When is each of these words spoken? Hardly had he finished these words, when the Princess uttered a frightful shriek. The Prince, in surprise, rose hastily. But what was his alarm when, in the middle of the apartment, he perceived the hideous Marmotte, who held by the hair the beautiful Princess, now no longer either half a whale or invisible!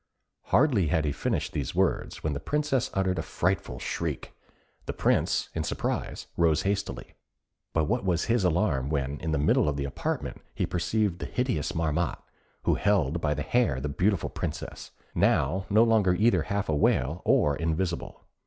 Hardly 0.45 0.87
had 0.87 1.05
he 1.05 1.11
finished 1.11 1.53
these 1.53 1.75
words, 1.75 2.23
when 2.23 2.33
the 2.33 2.39
Princess 2.39 2.89
uttered 2.95 3.19
a 3.19 3.21
frightful 3.21 3.77
shriek. 3.77 4.33
The 4.87 4.93
Prince, 4.93 5.49
in 5.53 5.63
surprise, 5.63 6.25
rose 6.37 6.63
hastily. 6.63 7.13
But 7.71 7.83
what 7.85 8.03
was 8.03 8.23
his 8.25 8.43
alarm 8.43 8.89
when, 8.89 9.19
in 9.19 9.31
the 9.31 9.37
middle 9.37 9.69
of 9.69 9.77
the 9.77 9.85
apartment, 9.85 10.41
he 10.55 10.65
perceived 10.65 11.19
the 11.19 11.27
hideous 11.27 11.73
Marmotte, 11.75 12.23
who 12.63 12.73
held 12.73 13.21
by 13.21 13.35
the 13.35 13.43
hair 13.43 13.79
the 13.79 13.89
beautiful 13.89 14.31
Princess, 14.31 14.89
now 15.13 15.67
no 15.69 15.83
longer 15.83 16.15
either 16.15 16.41
half 16.41 16.67
a 16.67 16.75
whale 16.75 17.21
or 17.23 17.55
invisible! 17.55 18.25